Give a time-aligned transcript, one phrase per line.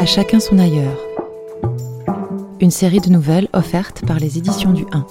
[0.00, 0.98] À chacun son ailleurs.
[2.58, 5.06] Une série de nouvelles offertes par les éditions du 1.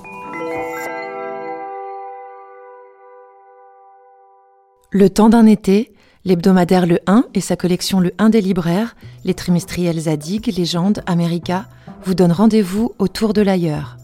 [4.89, 5.93] Le temps d'un été,
[6.25, 8.95] l'hebdomadaire Le 1 et sa collection Le 1 des libraires,
[9.25, 11.67] les trimestriels Zadig, Légende, America,
[12.03, 13.95] vous donnent rendez-vous autour de l'ailleurs.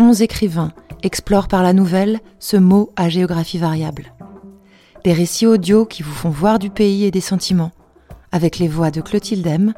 [0.00, 0.72] Onze écrivains
[1.04, 4.14] explorent par la nouvelle ce mot à géographie variable.
[5.04, 7.70] Des récits audio qui vous font voir du pays et des sentiments,
[8.32, 9.74] avec les voix de Clotilde M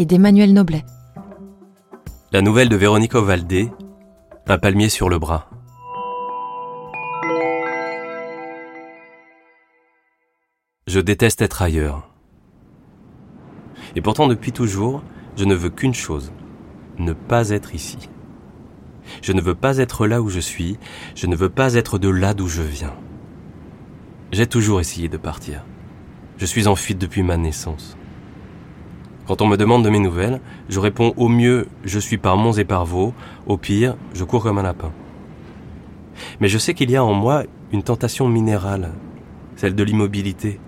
[0.00, 0.84] et d'Emmanuel Noblet.
[2.32, 3.70] La nouvelle de Véronique Ovaldé,
[4.46, 5.50] Un palmier sur le bras.
[10.86, 12.08] Je déteste être ailleurs.
[13.94, 15.02] Et pourtant, depuis toujours,
[15.36, 16.32] je ne veux qu'une chose,
[16.98, 18.08] ne pas être ici.
[19.22, 20.78] Je ne veux pas être là où je suis,
[21.14, 22.94] je ne veux pas être de là d'où je viens.
[24.32, 25.64] J'ai toujours essayé de partir.
[26.38, 27.96] Je suis en fuite depuis ma naissance.
[29.28, 30.40] Quand on me demande de mes nouvelles,
[30.70, 33.12] je réponds au mieux je suis par monts et par vaux,
[33.46, 34.90] au pire je cours comme un lapin.
[36.40, 38.94] Mais je sais qu'il y a en moi une tentation minérale,
[39.54, 40.58] celle de l'immobilité,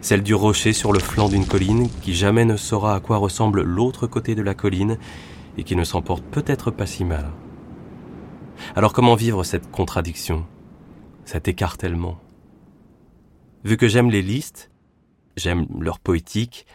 [0.00, 3.62] celle du rocher sur le flanc d'une colline qui jamais ne saura à quoi ressemble
[3.62, 4.98] l'autre côté de la colline
[5.56, 7.30] et qui ne s'en porte peut-être pas si mal.
[8.74, 10.44] Alors comment vivre cette contradiction,
[11.24, 12.18] cet écartèlement?
[13.62, 14.72] Vu que j'aime les listes,
[15.36, 16.66] j'aime leur poétique,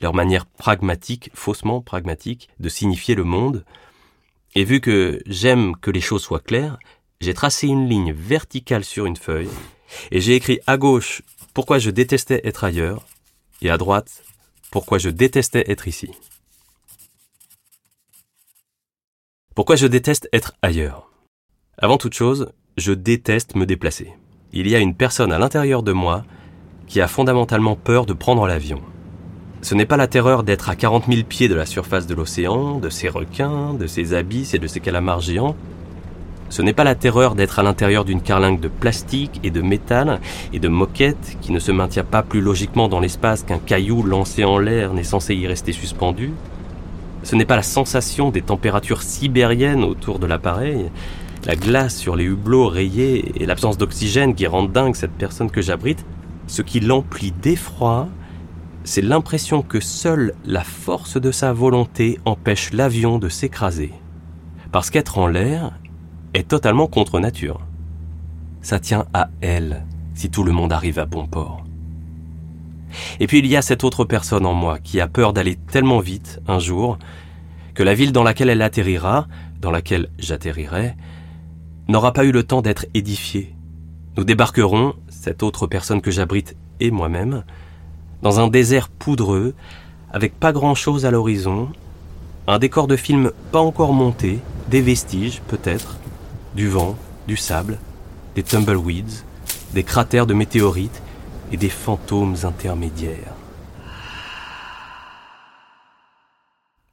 [0.00, 3.64] leur manière pragmatique, faussement pragmatique, de signifier le monde,
[4.54, 6.78] et vu que j'aime que les choses soient claires,
[7.20, 9.50] j'ai tracé une ligne verticale sur une feuille,
[10.10, 11.22] et j'ai écrit à gauche
[11.54, 13.04] pourquoi je détestais être ailleurs,
[13.62, 14.24] et à droite,
[14.70, 16.10] pourquoi je détestais être ici.
[19.54, 21.10] Pourquoi je déteste être ailleurs?
[21.78, 24.12] Avant toute chose, je déteste me déplacer.
[24.52, 26.24] Il y a une personne à l'intérieur de moi
[26.86, 28.82] qui a fondamentalement peur de prendre l'avion.
[29.62, 32.78] Ce n'est pas la terreur d'être à 40 000 pieds de la surface de l'océan,
[32.78, 35.56] de ses requins, de ses abysses et de ses calamars géants,
[36.48, 40.20] ce n'est pas la terreur d'être à l'intérieur d'une carlingue de plastique et de métal
[40.52, 44.44] et de moquette qui ne se maintient pas plus logiquement dans l'espace qu'un caillou lancé
[44.44, 46.32] en l'air n'est censé y rester suspendu.
[47.24, 50.90] Ce n'est pas la sensation des températures sibériennes autour de l'appareil,
[51.46, 55.62] la glace sur les hublots rayés et l'absence d'oxygène qui rendent dingue cette personne que
[55.62, 56.04] j'abrite.
[56.46, 58.08] Ce qui l'emplit d'effroi,
[58.86, 63.92] c'est l'impression que seule la force de sa volonté empêche l'avion de s'écraser.
[64.70, 65.72] Parce qu'être en l'air
[66.34, 67.60] est totalement contre nature.
[68.62, 71.64] Ça tient à elle si tout le monde arrive à bon port.
[73.18, 75.98] Et puis il y a cette autre personne en moi qui a peur d'aller tellement
[75.98, 76.96] vite un jour
[77.74, 79.26] que la ville dans laquelle elle atterrira,
[79.60, 80.94] dans laquelle j'atterrirai,
[81.88, 83.56] n'aura pas eu le temps d'être édifiée.
[84.16, 87.42] Nous débarquerons, cette autre personne que j'abrite et moi-même,
[88.22, 89.54] dans un désert poudreux,
[90.12, 91.70] avec pas grand-chose à l'horizon,
[92.46, 94.38] un décor de film pas encore monté,
[94.68, 95.96] des vestiges peut-être,
[96.54, 97.78] du vent, du sable,
[98.34, 99.24] des tumbleweeds,
[99.74, 101.02] des cratères de météorites
[101.52, 103.34] et des fantômes intermédiaires.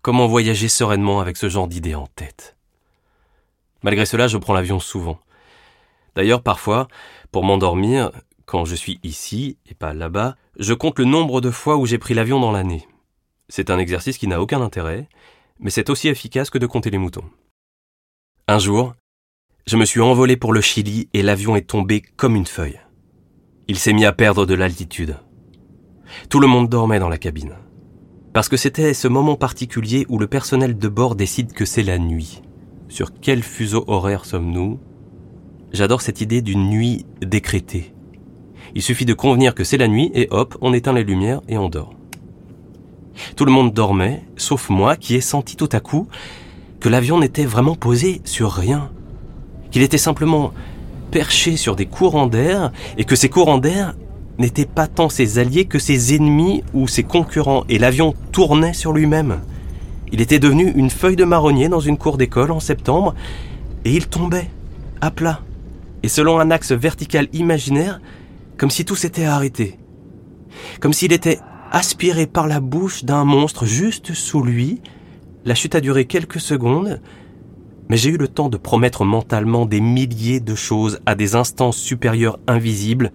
[0.01, 2.57] Comment voyager sereinement avec ce genre d'idées en tête?
[3.83, 5.19] Malgré cela, je prends l'avion souvent.
[6.15, 6.87] D'ailleurs, parfois,
[7.31, 8.11] pour m'endormir,
[8.45, 11.97] quand je suis ici et pas là-bas, je compte le nombre de fois où j'ai
[11.97, 12.87] pris l'avion dans l'année.
[13.49, 15.07] C'est un exercice qui n'a aucun intérêt,
[15.59, 17.25] mais c'est aussi efficace que de compter les moutons.
[18.47, 18.93] Un jour,
[19.65, 22.79] je me suis envolé pour le Chili et l'avion est tombé comme une feuille.
[23.67, 25.17] Il s'est mis à perdre de l'altitude.
[26.29, 27.55] Tout le monde dormait dans la cabine.
[28.33, 31.97] Parce que c'était ce moment particulier où le personnel de bord décide que c'est la
[31.97, 32.41] nuit.
[32.89, 34.79] Sur quel fuseau horaire sommes-nous?
[35.71, 37.92] J'adore cette idée d'une nuit décrétée.
[38.75, 41.57] Il suffit de convenir que c'est la nuit et hop, on éteint les lumières et
[41.57, 41.93] on dort.
[43.35, 46.07] Tout le monde dormait, sauf moi qui ai senti tout à coup
[46.79, 48.89] que l'avion n'était vraiment posé sur rien
[49.73, 50.53] qu'il était simplement
[51.09, 53.95] perché sur des courants d'air et que ces courants d'air
[54.37, 58.93] n'étaient pas tant ses alliés que ses ennemis ou ses concurrents et l'avion tournait sur
[58.93, 59.39] lui-même.
[60.11, 63.15] Il était devenu une feuille de marronnier dans une cour d'école en septembre
[63.83, 64.49] et il tombait
[65.01, 65.41] à plat
[66.03, 67.99] et selon un axe vertical imaginaire
[68.57, 69.79] comme si tout s'était arrêté.
[70.79, 71.39] Comme s'il était
[71.71, 74.81] aspiré par la bouche d'un monstre juste sous lui.
[75.45, 77.01] La chute a duré quelques secondes
[77.89, 81.77] mais j'ai eu le temps de promettre mentalement des milliers de choses à des instances
[81.77, 83.11] supérieures invisibles,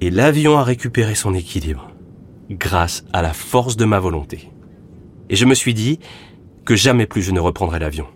[0.00, 1.90] et l'avion a récupéré son équilibre,
[2.50, 4.50] grâce à la force de ma volonté.
[5.28, 6.00] Et je me suis dit
[6.64, 8.06] que jamais plus je ne reprendrai l'avion.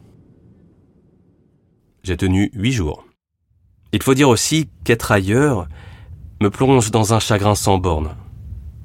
[2.02, 3.05] J'ai tenu huit jours.
[3.93, 5.69] Il faut dire aussi qu'être ailleurs
[6.41, 8.17] me plonge dans un chagrin sans borne.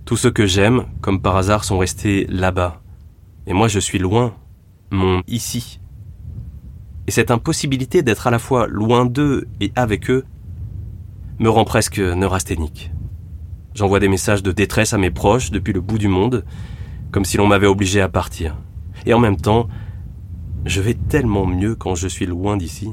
[0.05, 2.81] Tous ceux que j'aime, comme par hasard, sont restés là-bas,
[3.47, 4.33] Et moi je suis loin,
[4.91, 5.79] mon ici.
[7.07, 10.25] Et cette impossibilité d'être à la fois loin d'eux et avec eux
[11.39, 12.91] me rend presque neurasthénique.
[13.73, 16.45] J'envoie des messages de détresse à mes proches depuis le bout du monde,
[17.11, 18.57] comme si l'on m'avait obligé à partir.
[19.05, 19.67] Et en même temps,
[20.65, 22.91] je vais tellement mieux quand je suis loin d'ici.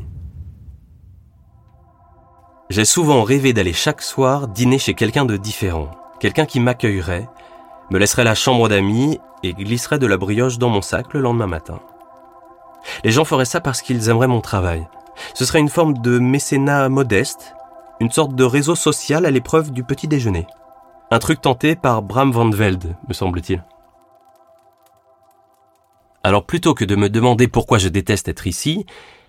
[2.68, 7.28] J'ai souvent rêvé d'aller chaque soir dîner chez quelqu'un de différent, quelqu'un qui m'accueillerait,
[7.90, 11.46] me laisserait la chambre d'amis et glisserait de la brioche dans mon sac le lendemain
[11.46, 11.78] matin.
[13.04, 14.88] Les gens feraient ça parce qu'ils aimeraient mon travail.
[15.34, 17.54] Ce serait une forme de mécénat modeste,
[18.00, 20.48] une sorte de réseau social à l'épreuve du petit déjeuner.
[21.12, 23.62] Un truc tenté par Bram van Velde, me semble-t-il.
[26.24, 28.86] Alors plutôt que de me demander pourquoi je déteste être ici,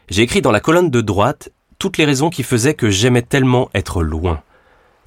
[0.09, 1.49] j'ai écrit dans la colonne de droite
[1.79, 4.41] toutes les raisons qui faisaient que j'aimais tellement être loin.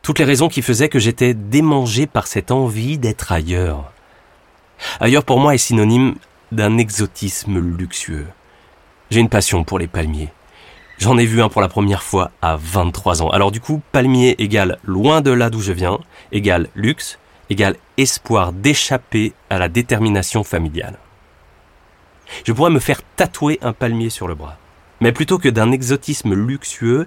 [0.02, 3.92] Toutes les raisons qui faisaient que j'étais démangé par cette envie d'être ailleurs.
[5.00, 6.14] Ailleurs pour moi est synonyme
[6.52, 8.26] d'un exotisme luxueux.
[9.10, 10.32] J'ai une passion pour les palmiers.
[10.98, 13.30] J'en ai vu un pour la première fois à 23 ans.
[13.30, 15.98] Alors du coup, palmier égale loin de là d'où je viens,
[16.30, 17.18] égale luxe,
[17.48, 20.98] égale espoir d'échapper à la détermination familiale.
[22.44, 24.56] Je pourrais me faire tatouer un palmier sur le bras.
[25.00, 27.06] Mais plutôt que d'un exotisme luxueux,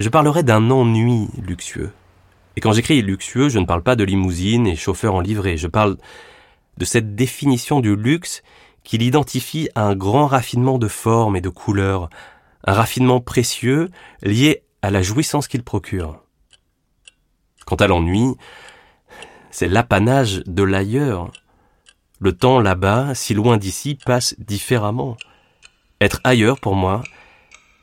[0.00, 1.92] je parlerai d'un ennui luxueux.
[2.56, 5.68] Et quand j'écris luxueux, je ne parle pas de limousine et chauffeur en livrée, je
[5.68, 5.96] parle
[6.78, 8.42] de cette définition du luxe
[8.82, 12.08] qui l'identifie à un grand raffinement de forme et de couleurs,
[12.64, 13.90] un raffinement précieux
[14.22, 16.22] lié à la jouissance qu'il procure.
[17.66, 18.36] Quant à l'ennui,
[19.50, 21.32] c'est l'apanage de l'ailleurs,
[22.20, 25.16] le temps là-bas, si loin d'ici, passe différemment.
[26.00, 27.02] Être ailleurs, pour moi,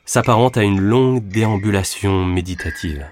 [0.04, 3.06] s'apparente à une longue déambulation méditative.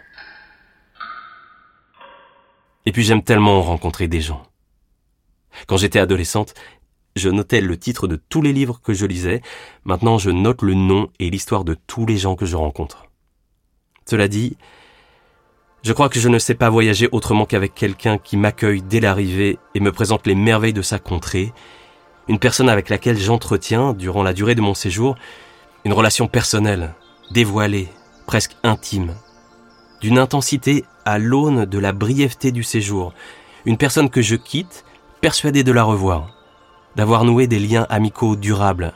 [2.86, 4.42] Et puis j'aime tellement rencontrer des gens.
[5.66, 6.54] Quand j'étais adolescente,
[7.16, 9.42] je notais le titre de tous les livres que je lisais.
[9.84, 13.06] Maintenant, je note le nom et l'histoire de tous les gens que je rencontre.
[14.08, 14.56] Cela dit,
[15.82, 19.58] je crois que je ne sais pas voyager autrement qu'avec quelqu'un qui m'accueille dès l'arrivée
[19.74, 21.52] et me présente les merveilles de sa contrée,
[22.28, 25.16] une personne avec laquelle j'entretiens, durant la durée de mon séjour,
[25.84, 26.94] une relation personnelle,
[27.30, 27.88] dévoilée,
[28.26, 29.16] presque intime,
[30.00, 33.12] d'une intensité à l'aune de la brièveté du séjour,
[33.64, 34.84] une personne que je quitte,
[35.20, 36.30] persuadé de la revoir,
[36.96, 38.92] d'avoir noué des liens amicaux durables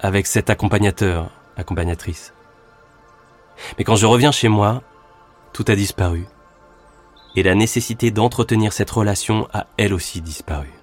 [0.00, 2.32] avec cet accompagnateur, accompagnatrice.
[3.78, 4.82] Mais quand je reviens chez moi,
[5.52, 6.26] tout a disparu.
[7.36, 10.79] Et la nécessité d'entretenir cette relation a elle aussi disparu.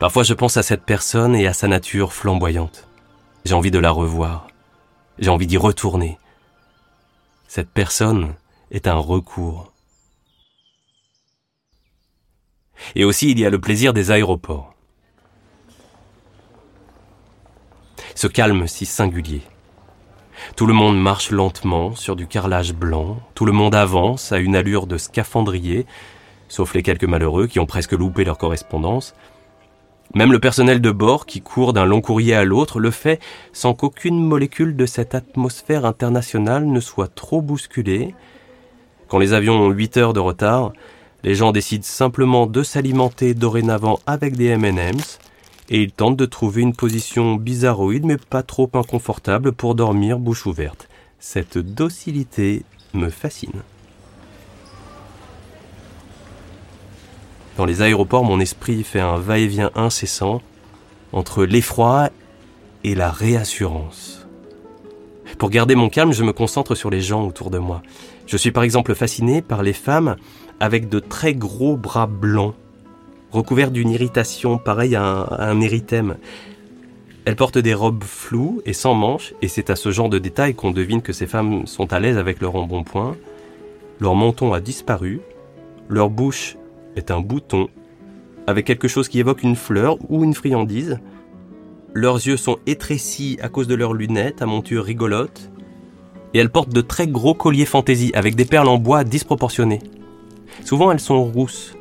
[0.00, 2.88] Parfois je pense à cette personne et à sa nature flamboyante.
[3.44, 4.46] J'ai envie de la revoir.
[5.18, 6.18] J'ai envie d'y retourner.
[7.46, 8.34] Cette personne
[8.70, 9.74] est un recours.
[12.94, 14.74] Et aussi il y a le plaisir des aéroports.
[18.14, 19.42] Ce calme si singulier,
[20.56, 24.56] tout le monde marche lentement sur du carrelage blanc, tout le monde avance à une
[24.56, 25.84] allure de scaphandrier,
[26.48, 29.14] sauf les quelques malheureux qui ont presque loupé leur correspondance.
[30.14, 33.20] Même le personnel de bord qui court d'un long courrier à l'autre le fait
[33.52, 38.14] sans qu'aucune molécule de cette atmosphère internationale ne soit trop bousculée.
[39.06, 40.72] Quand les avions ont 8 heures de retard,
[41.22, 45.18] les gens décident simplement de s'alimenter dorénavant avec des M&M's,
[45.68, 50.46] et il tente de trouver une position bizarroïde mais pas trop inconfortable pour dormir bouche
[50.46, 50.88] ouverte.
[51.20, 52.64] Cette docilité
[52.94, 53.62] me fascine.
[57.60, 60.40] Dans les aéroports, mon esprit fait un va-et-vient incessant
[61.12, 62.08] entre l'effroi
[62.84, 64.26] et la réassurance.
[65.36, 67.82] Pour garder mon calme, je me concentre sur les gens autour de moi.
[68.26, 70.16] Je suis par exemple fasciné par les femmes
[70.58, 72.54] avec de très gros bras blancs
[73.30, 76.16] recouvert d'une irritation pareille à un, à un érythème.
[77.26, 80.54] Elles portent des robes floues et sans manches, et c'est à ce genre de détails
[80.54, 83.18] qu'on devine que ces femmes sont à l'aise avec leur embonpoint.
[84.00, 85.20] Leur menton a disparu,
[85.90, 86.56] leur bouche
[86.96, 87.68] est un bouton,
[88.46, 90.98] avec quelque chose qui évoque une fleur ou une friandise.
[91.94, 95.50] Leurs yeux sont étrécis à cause de leurs lunettes à monture rigolote,
[96.34, 99.80] et elles portent de très gros colliers fantaisie avec des perles en bois disproportionnées.
[100.64, 101.74] Souvent elles sont rousses,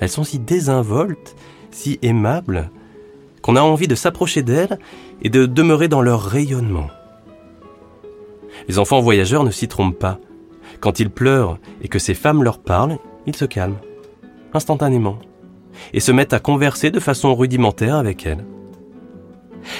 [0.00, 1.36] elles sont si désinvoltes,
[1.70, 2.70] si aimables,
[3.42, 4.78] qu'on a envie de s'approcher d'elles
[5.22, 6.88] et de demeurer dans leur rayonnement.
[8.68, 10.18] Les enfants voyageurs ne s'y trompent pas.
[10.80, 13.78] Quand ils pleurent et que ces femmes leur parlent, ils se calment,
[14.54, 15.18] instantanément,
[15.92, 18.44] et se mettent à converser de façon rudimentaire avec elles.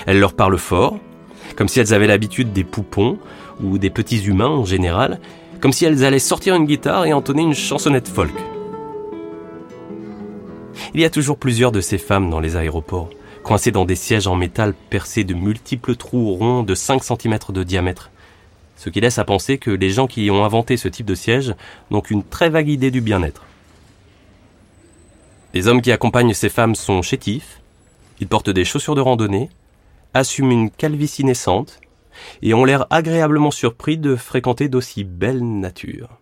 [0.07, 0.99] Elles leur parlent fort,
[1.57, 3.19] comme si elles avaient l'habitude des poupons
[3.63, 5.21] ou des petits humains en général,
[5.61, 8.33] comme si elles allaient sortir une guitare et entonner une chansonnette folk.
[10.95, 13.11] Il y a toujours plusieurs de ces femmes dans les aéroports,
[13.43, 17.63] coincés dans des sièges en métal percés de multiples trous ronds de 5 cm de
[17.63, 18.11] diamètre.
[18.77, 21.55] Ce qui laisse à penser que les gens qui ont inventé ce type de siège
[21.91, 23.45] n'ont qu'une très vague idée du bien-être.
[25.55, 27.61] Les hommes qui accompagnent ces femmes sont chétifs,
[28.21, 29.51] ils portent des chaussures de randonnée,
[30.15, 31.81] assument une calvitie naissante
[32.41, 36.21] et ont l'air agréablement surpris de fréquenter d'aussi belles natures.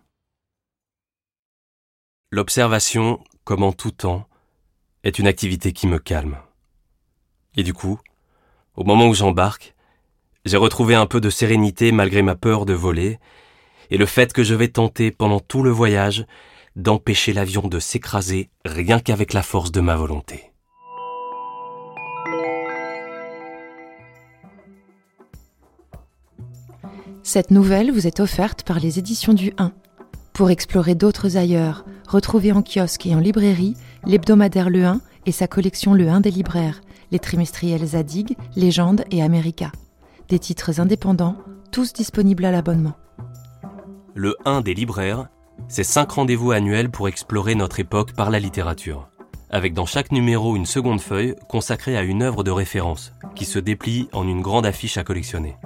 [2.29, 4.27] L'observation, comme en tout temps,
[5.03, 6.37] est une activité qui me calme.
[7.55, 7.99] Et du coup,
[8.75, 9.75] au moment où j'embarque,
[10.45, 13.19] j'ai retrouvé un peu de sérénité malgré ma peur de voler,
[13.89, 16.25] et le fait que je vais tenter pendant tout le voyage
[16.75, 20.51] d'empêcher l'avion de s'écraser rien qu'avec la force de ma volonté.
[27.23, 29.71] Cette nouvelle vous est offerte par les éditions du 1.
[30.33, 33.75] Pour explorer d'autres ailleurs, retrouvez en kiosque et en librairie
[34.05, 39.21] l'hebdomadaire Le 1 et sa collection Le 1 des libraires, les trimestriels Zadig, Légende et
[39.21, 39.71] America.
[40.29, 41.37] Des titres indépendants,
[41.71, 42.95] tous disponibles à l'abonnement.
[44.15, 45.29] Le 1 des libraires,
[45.67, 49.09] c'est 5 rendez-vous annuels pour explorer notre époque par la littérature,
[49.49, 53.59] avec dans chaque numéro une seconde feuille consacrée à une œuvre de référence, qui se
[53.59, 55.57] déplie en une grande affiche à collectionner.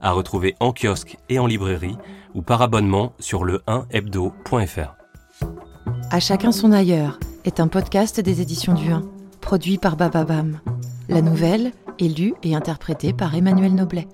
[0.00, 1.96] À retrouver en kiosque et en librairie
[2.34, 4.94] ou par abonnement sur le 1hebdo.fr.
[6.10, 9.02] À chacun son ailleurs est un podcast des éditions du 1,
[9.40, 10.60] produit par Bababam.
[11.08, 14.08] La nouvelle est lue et interprétée par Emmanuel Noblet.